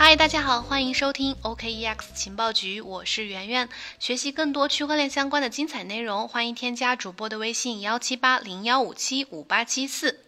[0.00, 3.68] 嗨，大家好，欢迎收听 OKEX 情报局，我是圆圆。
[3.98, 10.27] 学习更多区块链相关的精彩内容，欢迎添加主播的微信幺七八零幺五七五八七四。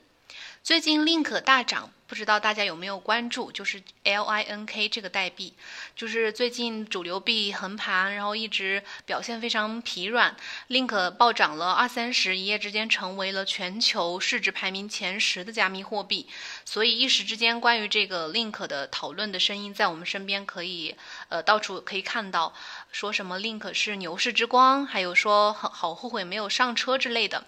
[0.62, 1.90] 最近 Link 大涨。
[2.06, 5.54] 不知道大家有没有关注，就是 L I N K 这个代币，
[5.94, 10.36] 就是最近主流币横盘，然后一直表现非常疲软。
[10.68, 16.26] Link 暴涨了二三十，一夜之间成为了全球市值排名前十的加密货币。
[16.64, 20.96] 所以一时之间，关于这个 Link 的讨论的声音，在我们身边可以
[21.28, 22.52] 呃到处可以看到，
[22.90, 27.46] 说什么 Link 是牛市之光，还有说好后悔没有上车之类的。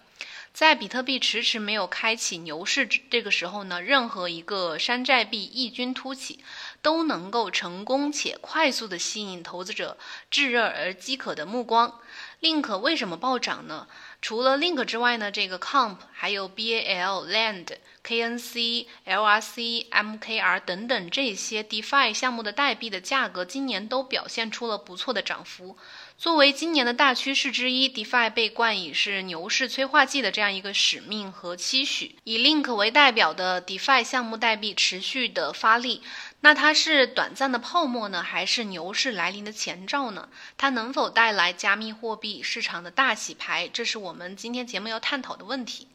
[0.52, 6.44] 在比特币迟迟没有开启牛市这个时候呢，任何一个山寨币异军突起，
[6.82, 9.96] 都能够成功且快速的吸引投资者
[10.30, 11.98] 炙热而饥渴的目光。
[12.42, 13.88] Link 为什么暴涨呢？
[14.20, 17.68] 除了 Link 之外呢，这个 Comp 还有 BAL、Land、
[18.04, 25.78] KNC、LRC、MKR 等等这些 DeFi 项目的代币的价格，今年都表现出了不错的涨幅。
[26.22, 32.14] 作为今年的大趋势之一，DeFi 被冠以是牛市催化剂的这样一个使命和期许。
[32.22, 36.00] 以 Link 为代表的 DeFi 项目代币持续的发力，
[36.38, 40.28] 那它是短暂的泡沫呢，还是牛市来临的前兆呢？
[40.56, 43.68] 它能否带来加密货币市场的大洗牌？
[43.72, 45.88] 这是我们今天节目要探讨的问题。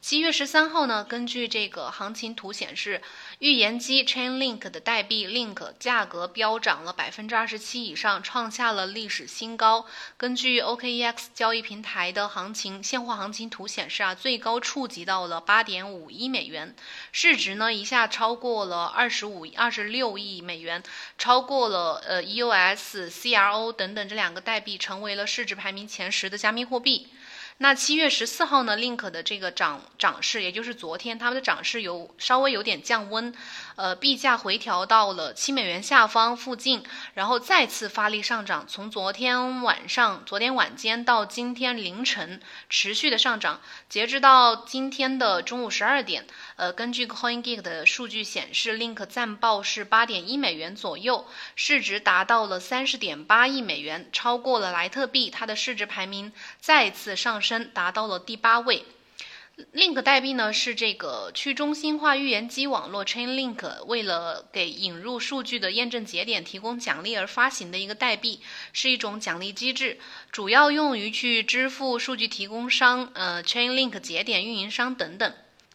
[0.00, 3.02] 七月十三号呢，根据这个行情图显示，
[3.38, 9.84] 预言机 Chainlink 的代币 Link 价格飙涨了百分之二十七以上，创下了历史新高。
[10.16, 16.74] 根据 OKEX 交易平台的行情现货行情图显示啊，最高触及到了八点五亿美元，
[17.12, 20.82] 市值呢一下超过了二十五二十六亿美元，
[21.18, 27.08] 超过了呃 EOS、CRO 等等这两个代币，成为了市值排名前十的加密货币。
[27.62, 33.34] 那七月十四号呢，Link 的这个涨涨势，也就是昨天，他们的涨势有稍微有点降温，
[33.76, 42.40] 呃，币价回调到了七美元下方附近，然后再次发力上涨，从昨天晚上、昨天晚间到今天凌晨
[42.70, 43.60] 持续的上涨，
[43.90, 46.26] 截止到今天的中午十二点，
[46.60, 51.26] 呃，根据 CoinGeek 的数据显示，Link 暂报是八点一美元左右，
[51.56, 57.70] 市值达到了三十点八亿美元，超过了莱特币，它的市值排名再次上升。
[57.72, 58.84] 达到了第八位。
[59.72, 68.40] Link 代币呢是这个去中心化预言机网络 Chainlink 为了给引入数据的验证节点提供奖励而发行的一个代币，
[68.74, 69.98] 是一种奖励机制，
[70.30, 75.32] 主要用于去支付数据提供商、呃 Chainlink 节点运营商等等。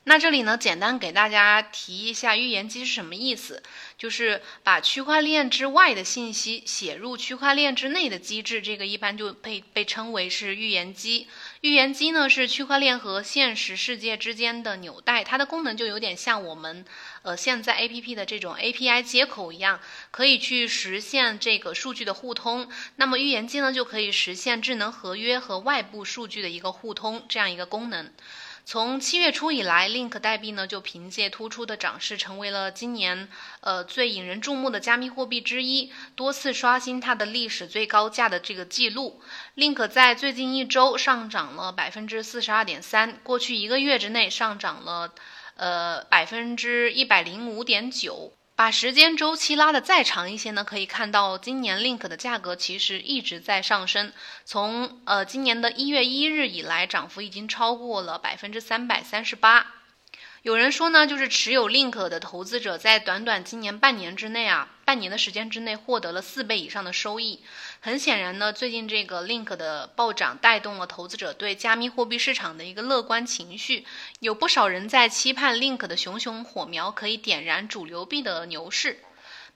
[0.07, 3.63] 那这里呢，简单给大家提一下预言机是什么意思，
[3.97, 11.27] 就是把区块链之外的信息写入区块链之内的机制，这个一般就被被称为是预言机。
[11.61, 16.85] 预言机呢是区块链和现实世界之间的纽带，它的功能就有点像我们
[17.23, 19.79] 呃现在 A P P 的这种 A P I 接口一样，
[20.11, 22.69] 可以去实现这个数据的互通。
[22.97, 28.13] 那么预言机呢就可以实现智能合约和外部数据的一个互通这样一个功能。
[28.67, 33.29] 从七月初以来，Link 代币呢就凭借突出的涨势，成为了今年
[33.61, 39.21] 呃最引人注目的加密货币之一，多次刷新它的历史最高价的这个记录。
[39.55, 45.13] Link 在最近一周上涨了百分之四十二点三，过去一个月之内上涨了
[45.57, 48.33] 呃百分之一百零五点九。
[48.55, 54.13] 把时间周期拉得再长一些呢，可以看到今年 Link 的价格其实一直在上升。
[54.45, 59.73] 从呃今年的一月一日以来，涨幅已经超过了百分之三百三十八。
[60.45, 67.41] 有人说呢，就是持有 Link 的投资者在短短今年半年之内啊，半年的时间之内获得了四倍以上的收益。
[67.79, 73.87] 很显然呢，最近这个 Link 的暴涨带动了投资者对加密货币市场的一个乐观情绪，
[74.19, 78.99] 有不少人在期盼 Link 的熊熊火苗可以点燃主流币的牛市。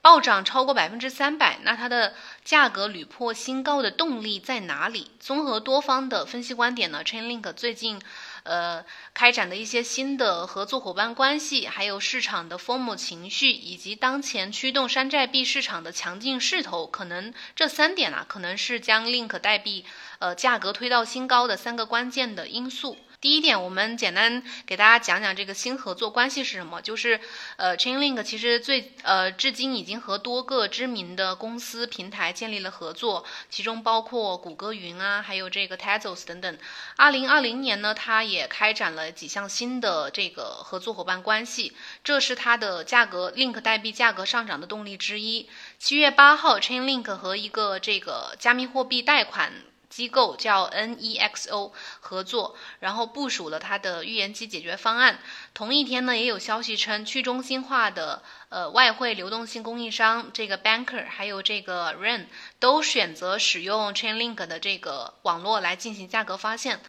[0.02, 5.10] 暴涨超过百分之三百，那它的价格屡破新高的动力在哪里？
[5.20, 8.00] 综合多方的分析观点呢，Chainlink 最近。
[8.42, 19.84] 呃，开展的一些新的合作伙伴关系，还有市场的疯魔情绪，以及当前驱动山寨币市场的强劲势头，可能这三点啊，可能是将 Link 代币
[20.20, 22.96] 呃价格推到新高的三个关键的因素。
[23.20, 26.80] 第一点，我们简单给大家讲讲这个新合作关系是什么。
[26.80, 27.20] 就是，
[27.56, 36.58] 呃，Chainlink 其实最呃至今已经和多个知名的公司平台建立了合作，其中包括谷歌云啊，还有这个 Tezos 等等。
[36.96, 45.46] 二零二零年呢，它也开展了几项新的这个合作伙伴关系，这是它的价格 Link 代币价格上涨的动力之一。
[45.78, 49.52] 七月八号，Chainlink 和一个这个加密货币贷款。
[49.90, 55.18] 机构叫 NEXO 合作，然后部署了它的预言机解决方案。
[55.52, 62.26] 同一天呢，也有消息称，去中心化的呃外汇流动性供应商这个 Banker 还有这个 ran
[62.58, 66.80] 都选择使用 Chainlink 的这个网络来进行价格发现。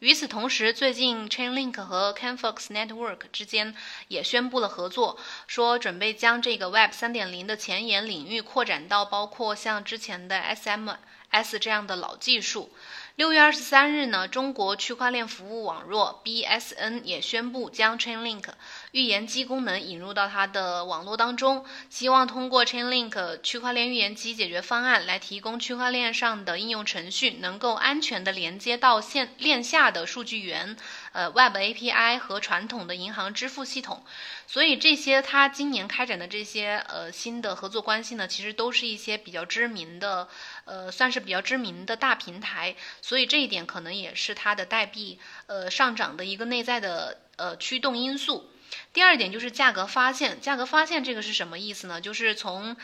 [0.00, 3.74] 与此同时，最近 Chainlink 和 Canfox Network 之间
[4.08, 5.16] 也宣布了合作，
[5.46, 10.90] 说准备将这个 Web 3.0的前沿领域扩展到包括像之前的 SM
[11.32, 12.70] S 这样的老技术。
[13.16, 18.44] 六月二十三日呢，中国区块链服务网络 BSN 也宣布将 Chainlink
[18.92, 30.74] 预言机功能引入到它的网络当中，希望通过 Chainlink 区块链预言机解决方案来提供区块链上的应用程序能够安全的连接到线链下的数据源，
[31.12, 34.02] 呃 Web API 和传统的银行支付系统。
[34.46, 40.28] 所以这些它今年开展的这些呃新的合作关系呢，其实都是一些比较知名的，
[40.64, 42.74] 呃算是比较知名的大平台。
[43.00, 48.48] 所所以这一点可能也是它的代币呃上涨的一个内在的呃驱动因素。
[48.94, 52.00] 第二点就是价格发现，价格发现这个是什么意思呢？
[52.00, 52.74] 就是从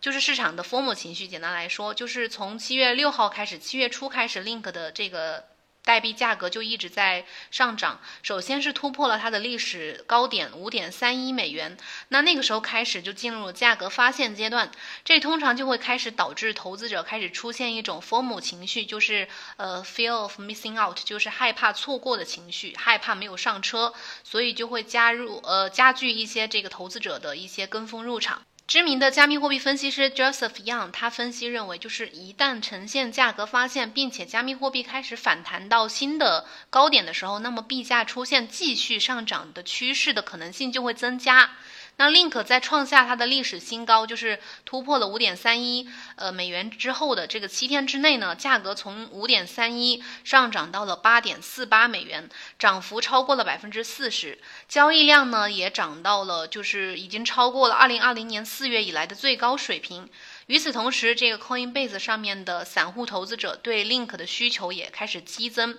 [0.00, 5.44] 就是市场的 formal 情绪，简单来说，就是从七月六号开始，七月初开始，link 的这个。
[5.86, 11.76] 代币价格就一直在上涨，首先是突破了它的历史高点五点三一美元，
[12.08, 14.72] 那那个时候开始就进入了价格发现阶段，
[15.04, 19.28] 这通常就会开始导致投资者开始出现一种 formal 情绪，就是
[19.58, 23.94] 呃 fear of missing out，就是害怕错过的情绪，害怕没有上车，
[24.24, 28.42] 所以就会加入呃加剧一些这个投资者的一些跟风入场。
[28.66, 41.52] 知名的加密货币分析师 Joseph Young，他分析认为，就是一旦呈现价格发现，并且加密货币开始反弹到新的高点的时候，那么币价出现继续上涨的趋势的可能性就会增加。
[41.98, 52.28] 那 Link 在创下它的历史新高，就是突破了五点三一呃美元之后的这个七天之内呢，价格从五点三一上涨到了八点四八美元，
[52.58, 54.38] 涨幅超过了百分之四十，
[54.68, 60.10] 交易量呢也涨到了就是已经超过了二零二零年四月以来的最高水平。
[60.46, 65.76] 与此同时，这个 Coinbase 上面的散户投资者对 Link 的需求也开始激增。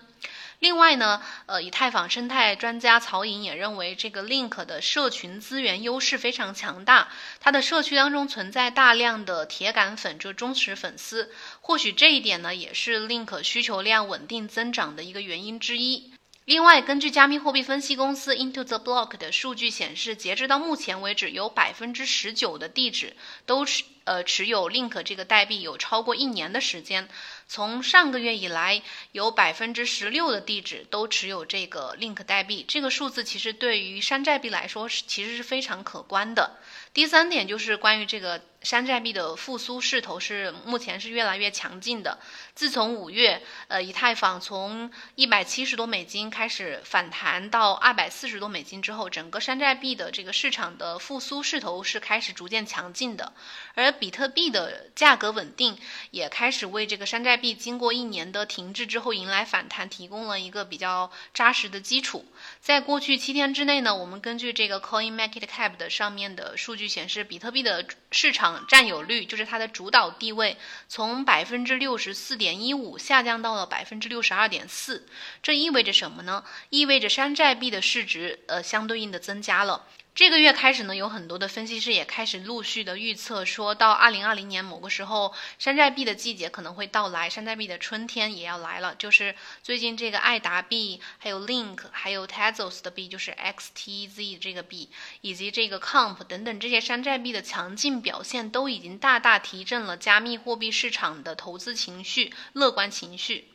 [0.59, 7.07] 另外呢，呃，以太坊生态专家曹颖也认为，这个 Link 的社群资源优势非常强大，
[7.39, 11.31] 它的社区当中存在大量的铁杆粉，就忠实粉丝。
[11.61, 16.11] 或许这一点呢，也是 Link 需求量稳定增长的一个原因之一。
[16.47, 27.09] 另外，根据加密货币分析公司 Into the Block 的数据显示，截止到目前为止，有百分之十九的地址都持呃持有 Link 这个代币有超过一年的时间。
[27.49, 36.57] 从上个月以来，有百分之十六的地址都持有这个 Link 代币，这个数字其实对于山寨币来说是其实是非常可观的。
[36.93, 42.19] 第三点就是关于这个山寨币的复苏势头是目前是越来越强劲的。
[42.53, 53.31] 自从五月，呃，以太坊从一百七十多美金开始反弹到二百四十多美金之后，整个山寨币的这个市场的复苏势头是开始逐渐强劲的。
[53.73, 55.77] 而比特币的价格稳定，
[56.11, 57.37] 也开始为这个山寨。
[57.37, 62.25] 币经过一年的停滞之后迎来反弹，提供了一个比较扎实的基础。
[62.59, 70.57] 在过去七天之内呢，我们根据这个 Coin Market Cap 的上面的数据显示，比特币的市场占有率，就是它的主导地位，
[70.87, 75.07] 从百分之六十四点一五下降到了百分之六十二点四。
[75.43, 76.43] 这意味着什么呢？
[76.69, 79.85] 意味着山寨币的市值呃相对应的增加了。
[80.17, 88.95] 这个月开始呢，有很多的分析师也开始陆续的预测，说到二零二零年某个时候，山寨币的季节可能会到来，山寨币的春天也要来了。
[88.95, 94.89] 就是最近这个爱达币，还有 Link，还有 Tezos 的币，就是 XTZ 这个币，
[95.21, 103.49] 以及这个 Comp 等等这些山寨币的强劲表现，都已经大大提振了加密货币市场的投资情绪、乐观情绪。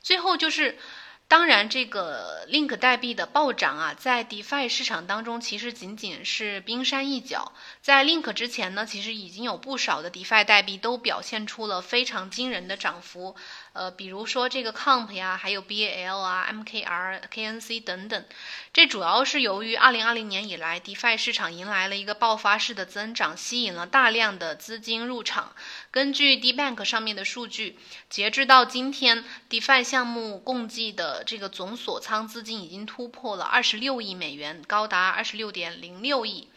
[0.00, 0.78] 最后就是。
[1.30, 7.52] 当然，这个 Link 代币的暴涨啊，在 DeFi 市场当中其实仅仅是冰山一角。
[7.82, 13.36] 在 Link 之前呢，其实已经有不少的 DeFi 代币都表现出了非常惊人的涨幅。
[13.78, 18.24] 呃，比如说这个 Comp 呀，还有 BAL 啊、MKR、KNC 等等，
[18.72, 25.52] 这主要是由于2020年以来 DeFi 市场迎来了一个爆发式的增长，吸引了大量的资金入场。
[25.92, 27.78] 根据 DeBank 上面的数据，
[28.10, 36.48] 截至到今天，DeFi 项目共计的这个总锁仓资金已经突破了二十六亿美元，高达二十六点零六亿。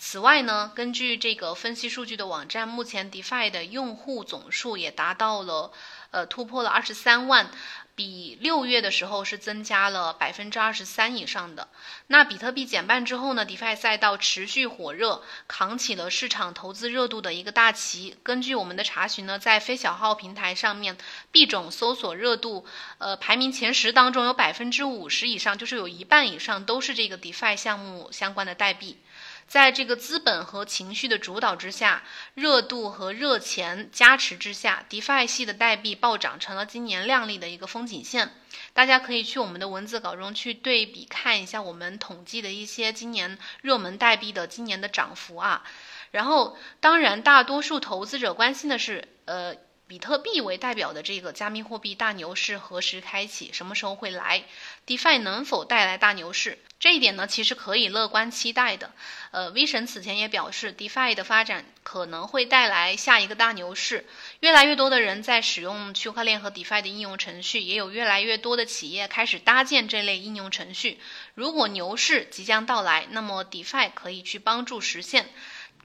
[0.00, 5.72] 此外呢，根据这个分析数据的网站，目前 DeFi 的用户总数也达到了，
[6.10, 7.50] 呃，突破了二十三万。
[7.94, 11.66] 比六月的时候是增加了百分之二十三以上的。
[12.06, 18.16] 那比特币减半之后呢，DeFi 赛道持续火热，扛起了市场投资热度的一个大旗。
[18.22, 20.96] 根据我们的查询呢，在非小号平台上面，
[21.32, 22.64] 币种搜索热度，
[22.98, 29.00] 呃，排名前十当中有百分之五十以上，就是有一半以上都是这个 DeFi 项目相关的代币。
[29.48, 38.34] 在这个资本和情绪的主导之下，热度和热钱加持之下，DeFi 系的代币暴涨，成了今年亮丽的一个风景线。
[38.74, 45.64] 大家可以去我们的文字稿中去对比看一下我们统计的一些今年热门代币的今年的涨幅啊。
[46.10, 49.56] 然后，当然，大多数投资者关心的是，呃。
[49.88, 53.50] 比特币为代表的这个加密货币大牛市何时开启？
[53.54, 54.44] 什么时候会来
[54.86, 56.58] ？DeFi 能否带来大牛市？
[56.78, 58.92] 这一点呢，其实可以乐观期待的。
[59.30, 64.04] 呃，V 神此前也表示，DeFi 的发展可能会带来下一个大牛市。
[64.40, 71.00] 越来越多的人在使用区块链和 DeFi 的应用程序，也有越来越多的企业开始搭建这类应用程序。
[71.34, 75.30] 如果牛市即将到来，那么 DeFi 可以去帮助实现。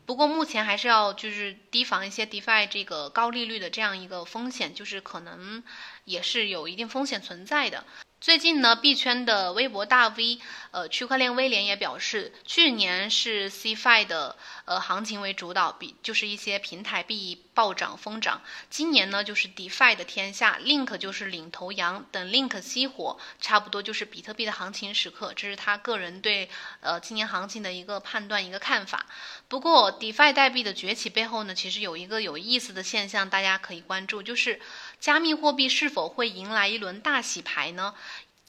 [0.05, 5.63] 不过目前还是要就是提防一些 DeFi 这个高利率的这样一个风险，就是可能
[6.05, 7.85] 也是有一定风险存在的。
[8.23, 10.39] 最近呢，币圈的微博大 V，
[10.71, 18.41] 呃，区块链威廉也表示，去年是 CFI 的呃行情为主导，比就是一些平台币暴涨疯涨。
[18.69, 25.33] 今年呢，就是 DeFi 的天下，Link 就是领头羊，等 Link 熄火，差不多就是比特币的行情时刻。
[25.35, 26.49] 这是他个人对
[26.79, 29.05] 呃今年行情的一个判断一个看法。
[29.49, 34.61] 不过 DeFi 代币的崛起背后呢，其实有一个有意思的现象，大家可以关注，就是。
[35.03, 37.93] 加密货币是否会迎来一轮大洗牌呢？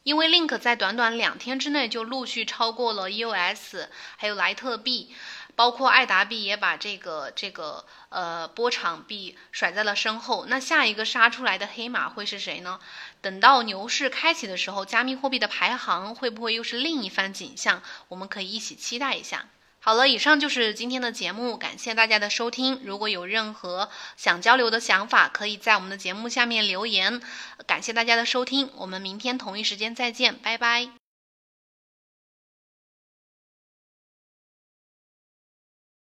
[0.04, 5.14] 因为 Link 在短短两天之内就陆续超过了 EOS，还有莱特币，
[5.56, 10.44] 包括爱达币也把这个这个呃波场币甩在了身后。
[10.46, 12.78] 那下一个杀出来的黑马会是谁呢？
[13.22, 17.82] 等到牛市开启的时候，加密货币的排行会不会又是另一番景象？
[18.08, 19.48] 我们可以一起期待一下。
[19.86, 22.80] 好了，以上就是今天的节目，感谢大家的收听。
[22.84, 27.20] 如果有任何想交流的想法，可以在我们的节目下面留言。
[27.66, 31.03] 感谢大家的收听，我们明天同一时间再见，拜拜。